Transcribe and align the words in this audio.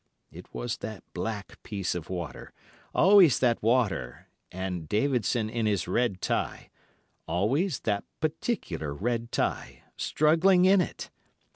It 0.31 0.51
was 0.51 0.77
that 0.77 1.03
black 1.13 1.61
piece 1.61 1.93
of 1.93 2.09
water, 2.09 2.51
always 2.91 3.37
that 3.37 3.61
water, 3.61 4.29
and 4.51 4.89
Davidson 4.89 5.47
in 5.47 5.67
his 5.67 5.87
red 5.87 6.21
tie, 6.23 6.71
always 7.27 7.81
that 7.81 8.03
particular 8.19 8.95
red 8.95 9.31
tie, 9.31 9.83
struggling 9.97 10.65
in 10.65 10.81
it. 10.81 11.11